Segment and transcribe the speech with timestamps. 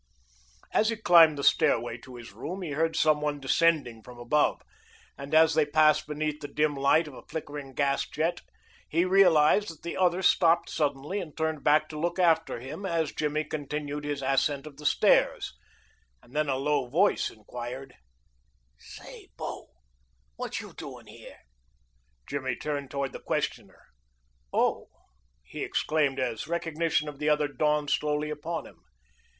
[0.73, 4.59] As he climbed the stairway to his room he heard some one descending from above,
[5.15, 8.41] and as they passed beneath the dim light of a flickering gas jet
[8.89, 13.11] he realized that the other stopped suddenly and turned back to look after him as
[13.13, 15.53] Jimmy continued his ascent of the stairs;
[16.23, 17.93] and then a low voice inquired:
[18.79, 19.67] "Say, bo,
[20.35, 21.37] what you doin' here?"
[22.25, 23.83] Jimmy turned toward the questioner.
[24.51, 24.87] "Oh!"
[25.43, 28.81] he exclaimed as recognition of the other dawned slowly upon him.